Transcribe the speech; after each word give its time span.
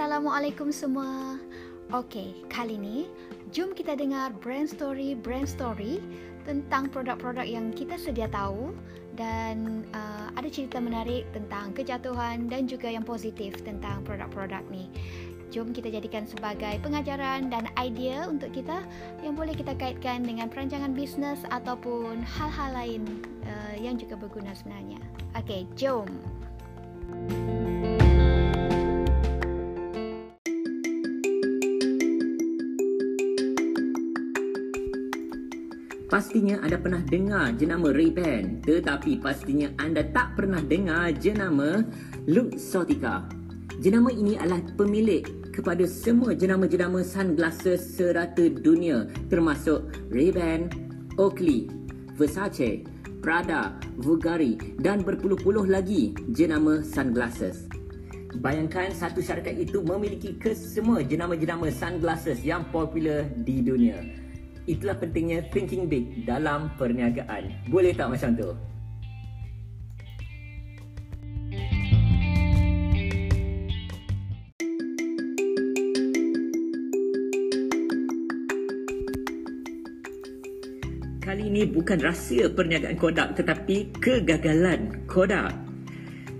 Assalamualaikum 0.00 0.72
semua. 0.72 1.36
Okey, 1.92 2.32
kali 2.48 2.80
ni 2.80 3.04
jom 3.52 3.76
kita 3.76 3.92
dengar 3.92 4.32
brand 4.32 4.64
story 4.64 5.12
brand 5.12 5.44
story 5.44 6.00
tentang 6.48 6.88
produk-produk 6.88 7.44
yang 7.44 7.68
kita 7.68 8.00
sedia 8.00 8.24
tahu 8.32 8.72
dan 9.12 9.84
uh, 9.92 10.32
ada 10.40 10.48
cerita 10.48 10.80
menarik 10.80 11.28
tentang 11.36 11.76
kejatuhan 11.76 12.48
dan 12.48 12.64
juga 12.64 12.88
yang 12.88 13.04
positif 13.04 13.60
tentang 13.60 14.00
produk-produk 14.00 14.64
ni. 14.72 14.88
Jom 15.52 15.68
kita 15.68 15.92
jadikan 15.92 16.24
sebagai 16.24 16.80
pengajaran 16.80 17.52
dan 17.52 17.68
idea 17.76 18.24
untuk 18.24 18.56
kita 18.56 18.80
yang 19.20 19.36
boleh 19.36 19.52
kita 19.52 19.76
kaitkan 19.76 20.24
dengan 20.24 20.48
perancangan 20.48 20.96
bisnes 20.96 21.44
ataupun 21.52 22.24
hal-hal 22.24 22.72
lain 22.72 23.04
uh, 23.44 23.76
yang 23.76 24.00
juga 24.00 24.16
berguna 24.16 24.56
sebenarnya. 24.56 24.96
Okey, 25.36 25.68
jom. 25.76 26.08
Pastinya 36.10 36.58
anda 36.66 36.74
pernah 36.74 36.98
dengar 37.06 37.54
jenama 37.54 37.94
Ray-Ban 37.94 38.66
Tetapi 38.66 39.22
pastinya 39.22 39.70
anda 39.78 40.02
tak 40.02 40.34
pernah 40.34 40.58
dengar 40.58 41.14
jenama 41.14 41.86
Luxottica 42.26 43.30
Jenama 43.78 44.10
ini 44.10 44.34
adalah 44.34 44.58
pemilik 44.74 45.22
kepada 45.54 45.86
semua 45.86 46.34
jenama-jenama 46.34 47.06
sunglasses 47.06 47.94
serata 47.94 48.42
dunia 48.50 49.06
Termasuk 49.30 50.10
Ray-Ban, 50.10 50.66
Oakley, 51.14 51.70
Versace, 52.18 52.82
Prada, 53.22 53.78
Bulgari 54.02 54.58
dan 54.82 55.06
berpuluh-puluh 55.06 55.70
lagi 55.70 56.16
jenama 56.34 56.82
sunglasses. 56.82 57.70
Bayangkan 58.42 58.90
satu 58.90 59.22
syarikat 59.22 59.62
itu 59.62 59.78
memiliki 59.84 60.34
kesemua 60.42 61.06
jenama-jenama 61.06 61.70
sunglasses 61.70 62.42
yang 62.42 62.66
popular 62.74 63.30
di 63.46 63.62
dunia 63.62 64.20
itulah 64.70 64.94
pentingnya 64.94 65.42
thinking 65.50 65.90
big 65.90 66.22
dalam 66.22 66.70
perniagaan. 66.78 67.50
Boleh 67.66 67.90
tak 67.90 68.14
macam 68.14 68.30
tu? 68.38 68.54
Kali 81.20 81.46
ini 81.46 81.62
bukan 81.62 81.98
rahsia 82.02 82.50
perniagaan 82.50 82.98
Kodak 82.98 83.38
tetapi 83.38 83.94
kegagalan 84.02 85.06
Kodak. 85.06 85.54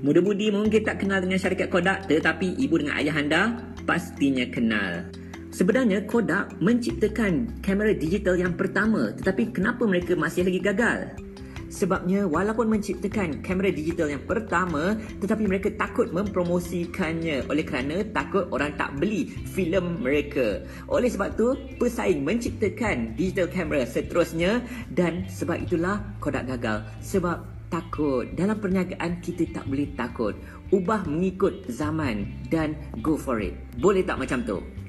Muda-mudi 0.00 0.50
mungkin 0.50 0.82
tak 0.82 1.02
kenal 1.04 1.22
dengan 1.22 1.38
syarikat 1.38 1.70
Kodak 1.70 2.10
tetapi 2.10 2.58
ibu 2.58 2.74
dengan 2.80 2.98
ayah 2.98 3.14
anda 3.14 3.42
pastinya 3.86 4.42
kenal. 4.50 5.06
Sebenarnya 5.60 6.08
Kodak 6.08 6.56
menciptakan 6.64 7.60
kamera 7.60 7.92
digital 7.92 8.32
yang 8.32 8.56
pertama 8.56 9.12
tetapi 9.12 9.52
kenapa 9.52 9.84
mereka 9.84 10.16
masih 10.16 10.48
lagi 10.48 10.56
gagal? 10.56 11.12
Sebabnya 11.68 12.24
walaupun 12.24 12.72
menciptakan 12.72 13.44
kamera 13.44 13.68
digital 13.68 14.08
yang 14.08 14.24
pertama 14.24 14.96
tetapi 15.20 15.44
mereka 15.44 15.68
takut 15.76 16.16
mempromosikannya 16.16 17.44
oleh 17.52 17.60
kerana 17.60 18.00
takut 18.08 18.48
orang 18.56 18.72
tak 18.80 18.96
beli 18.96 19.28
filem 19.52 20.00
mereka. 20.00 20.64
Oleh 20.88 21.12
sebab 21.12 21.36
tu 21.36 21.52
pesaing 21.76 22.24
menciptakan 22.24 23.12
digital 23.20 23.52
kamera 23.52 23.84
seterusnya 23.84 24.64
dan 24.96 25.28
sebab 25.28 25.60
itulah 25.60 26.00
Kodak 26.24 26.48
gagal. 26.56 26.88
Sebab 27.04 27.68
takut. 27.68 28.32
Dalam 28.32 28.56
perniagaan 28.64 29.20
kita 29.20 29.44
tak 29.52 29.68
boleh 29.68 29.92
takut. 29.92 30.32
Ubah 30.72 31.04
mengikut 31.04 31.68
zaman 31.68 32.48
dan 32.48 32.80
go 33.04 33.20
for 33.20 33.44
it. 33.44 33.52
Boleh 33.76 34.00
tak 34.00 34.16
macam 34.16 34.40
tu? 34.40 34.79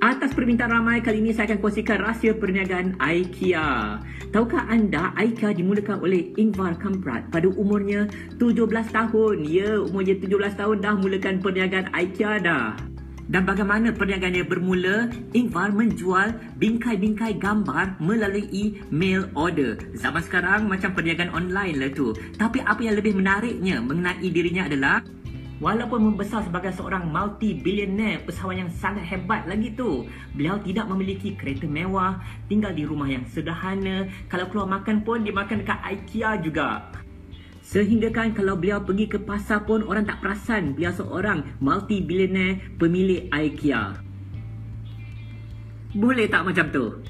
Atas 0.00 0.32
permintaan 0.32 0.72
ramai, 0.72 1.04
kali 1.04 1.20
ini 1.20 1.28
saya 1.28 1.52
akan 1.52 1.60
kongsikan 1.60 2.00
rahsia 2.00 2.32
perniagaan 2.32 2.96
IKEA. 3.04 4.00
Tahukah 4.32 4.64
anda 4.72 5.12
IKEA 5.12 5.52
dimulakan 5.52 6.00
oleh 6.00 6.32
Ingvar 6.40 6.72
Kamprad 6.80 7.28
pada 7.28 7.44
umurnya 7.52 8.08
17 8.40 8.64
tahun? 8.96 9.44
Ya, 9.44 9.76
umurnya 9.76 10.16
17 10.16 10.56
tahun 10.56 10.76
dah 10.80 10.96
mulakan 10.96 11.44
perniagaan 11.44 11.92
IKEA 11.92 12.40
dah. 12.40 12.80
Dan 13.28 13.44
bagaimana 13.44 13.92
perniagaannya 13.92 14.48
bermula? 14.48 15.12
Ingvar 15.36 15.68
menjual 15.68 16.32
bingkai-bingkai 16.56 17.36
gambar 17.36 18.00
melalui 18.00 18.80
mail 18.88 19.28
order. 19.36 19.76
Zaman 20.00 20.24
sekarang 20.24 20.64
macam 20.64 20.96
perniagaan 20.96 21.36
online 21.36 21.76
lah 21.76 21.92
tu. 21.92 22.16
Tapi 22.40 22.64
apa 22.64 22.80
yang 22.80 22.96
lebih 22.96 23.20
menariknya 23.20 23.84
mengenai 23.84 24.32
dirinya 24.32 24.64
adalah 24.64 25.04
Walaupun 25.60 26.00
membesar 26.00 26.40
sebagai 26.40 26.72
seorang 26.72 27.12
multi-billionaire 27.12 28.24
pesawan 28.24 28.64
yang 28.64 28.72
sangat 28.72 29.04
hebat 29.04 29.44
lagi 29.44 29.76
tu. 29.76 30.08
Beliau 30.32 30.56
tidak 30.64 30.88
memiliki 30.88 31.36
kereta 31.36 31.68
mewah 31.68 32.16
Tinggal 32.48 32.72
di 32.72 32.88
rumah 32.88 33.04
yang 33.04 33.28
sederhana. 33.28 34.08
Kalau 34.32 34.48
keluar 34.48 34.80
makan 34.80 35.04
pun 35.04 35.20
dia 35.20 35.36
makan 35.36 35.60
dekat 35.60 35.76
IKEA 35.84 36.40
juga. 36.40 36.88
Sehingga 37.60 38.08
kan 38.08 38.32
kalau 38.32 38.56
beliau 38.56 38.80
pergi 38.80 39.04
ke 39.04 39.20
pasar 39.20 39.68
pun 39.68 39.84
orang 39.84 40.08
tak 40.08 40.24
perasan 40.24 40.72
Beliau 40.72 40.96
seorang 40.96 41.44
multi-billionaire 41.60 42.80
pemilik 42.80 43.28
IKEA. 43.28 44.00
Boleh 45.92 46.24
tak 46.24 46.48
macam 46.48 46.66
tu? 46.72 47.04